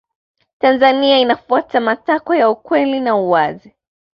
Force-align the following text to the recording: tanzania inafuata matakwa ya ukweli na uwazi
tanzania 0.59 1.19
inafuata 1.19 1.79
matakwa 1.79 2.37
ya 2.37 2.49
ukweli 2.49 2.99
na 2.99 3.15
uwazi 3.15 3.73